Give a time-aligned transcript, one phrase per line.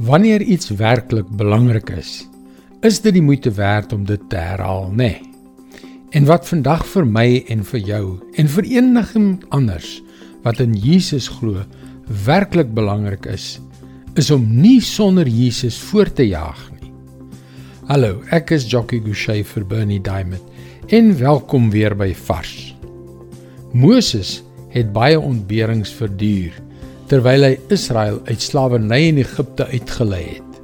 [0.00, 2.22] Wanneer iets werklik belangrik is,
[2.80, 4.96] is dit die moeite werd om dit te herhaal, nê?
[4.96, 5.26] Nee.
[6.16, 8.04] En wat vandag vir my en vir jou
[8.40, 9.90] en vir enigiemand anders
[10.40, 11.66] wat in Jesus glo,
[12.24, 13.58] werklik belangrik is,
[14.16, 16.88] is om nie sonder Jesus voort te jaag nie.
[17.92, 22.72] Hallo, ek is Jockey Gouchee vir Bernie Diamond en welkom weer by Vars.
[23.76, 24.38] Moses
[24.72, 26.56] het baie ontberings verduur
[27.10, 30.58] terwyl hy Israel uit slawerny in Egipte uitgelei het.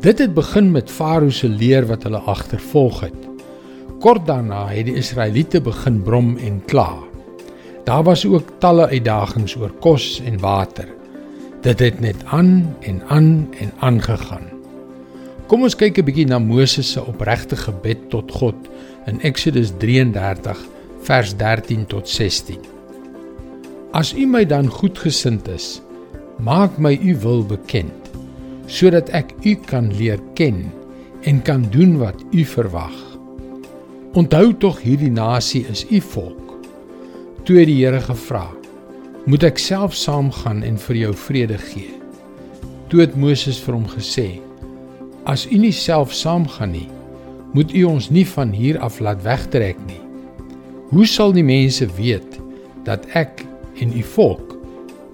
[0.00, 3.26] Dit het begin met Farao se leer wat hulle agtervolg het.
[4.00, 6.94] Kort daarna het die Israeliete begin brom en kla.
[7.84, 10.88] Daar was ook talle uitdagings oor kos en water.
[11.60, 14.48] Dit het net aan en aan en aangegaan.
[15.46, 18.56] Kom ons kyk 'n bietjie na Moses se opregte gebed tot God
[19.06, 20.56] in Eksodus 33
[21.02, 22.69] vers 13 tot 16.
[23.90, 25.80] As U my dan goedgesind is,
[26.38, 28.10] maak my U wil bekend,
[28.70, 30.68] sodat ek U kan leer ken
[31.26, 32.94] en kan doen wat U verwag.
[34.14, 36.54] Onthou tog hierdie nasie is U volk.
[37.42, 38.46] Toe die Here gevra,
[39.26, 41.98] moet ek self saamgaan en vir jou vrede gee.
[42.94, 44.28] Toe het Moses vir hom gesê:
[45.26, 46.86] As U nie self saamgaan nie,
[47.58, 49.98] moet U ons nie van hier af laat wegtrek nie.
[50.94, 52.38] Hoe sal die mense weet
[52.86, 53.49] dat ek
[53.80, 54.56] en u volk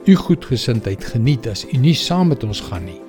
[0.06, 3.00] u goedgesindheid geniet as u nie saam met ons gaan nie.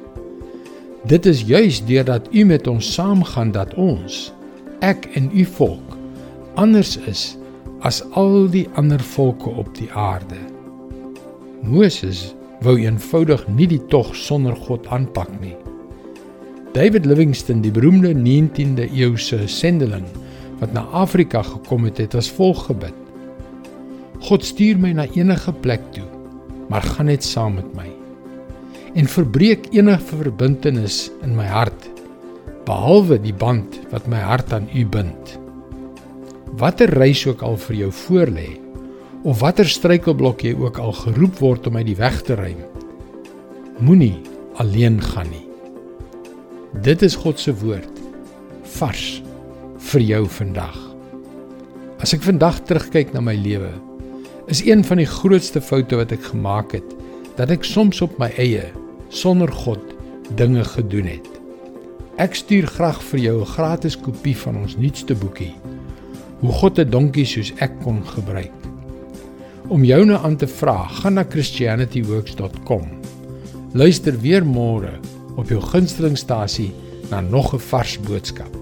[1.06, 4.32] Dit is juis deurdat u met ons saamgaan dat ons
[4.86, 5.98] ek en u volk
[6.58, 7.38] anders is
[7.86, 10.40] as al die ander volke op die aarde.
[11.62, 12.34] Moses
[12.66, 15.54] wou eenvoudig nie die tog sonder God aanpak nie.
[16.74, 20.06] David Livingstone, die beroemde 19de eeuse sendeling
[20.58, 22.98] wat na Afrika gekom het, het as volg gebid:
[24.26, 26.08] God stuur my na enige plek toe,
[26.72, 27.88] maar gaan net saam met my.
[28.98, 31.90] En verbreek enige verbintenis in my hart
[32.68, 35.38] behalwe die band wat my hart aan U bind.
[36.60, 38.48] Watter reis ook al vir jou voorlê
[39.28, 42.60] of watter struikelblok jy ook al geroep word om uit die weg te ruim,
[43.84, 44.16] moenie
[44.62, 45.44] alleen gaan nie.
[46.84, 48.04] Dit is God se woord
[48.78, 49.22] vars
[49.92, 50.78] vir jou vandag.
[52.04, 53.72] As ek vandag terugkyk na my lewe,
[54.48, 56.96] is een van die grootste foute wat ek gemaak het
[57.36, 58.64] dat ek soms op my eie
[59.14, 59.84] sonder God
[60.40, 61.28] dinge gedoen het.
[62.18, 65.54] Ek stuur graag vir jou 'n gratis kopie van ons nuutste boekie.
[66.40, 68.56] Hoe God 'n donkie soos ek kon gebruik.
[69.68, 72.88] Om jou nou aan te vra, gaan na christianityworks.com.
[73.74, 75.00] Luister weer môre
[75.36, 76.74] op jou gunstelingstasie
[77.10, 78.56] na nog 'n vars boodskap.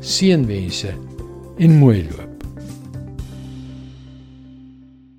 [0.00, 0.94] Seënwense
[1.58, 2.31] en mooi loop.